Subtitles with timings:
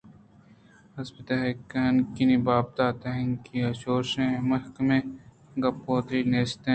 [0.95, 5.07] اِیسُب ءِ ہلکءُ ہنکین ء ِ بابت ءَ تنیگہ چُشیں مہکُمیں
[5.61, 6.63] گپّ ءُ دلیل نیست